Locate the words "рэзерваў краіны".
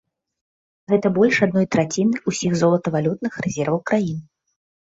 3.47-4.23